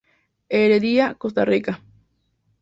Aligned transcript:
Heredia, 0.49 1.13
Costa 1.15 1.45
Rica. 1.45 1.79